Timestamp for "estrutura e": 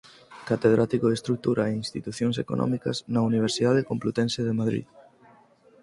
1.19-1.77